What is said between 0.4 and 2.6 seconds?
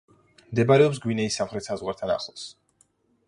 მდებარეობს გვინეის სამხრეთ საზღვართან ახლოს.